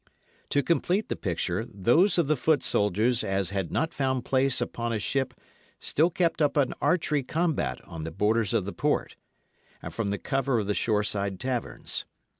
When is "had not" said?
3.51-3.93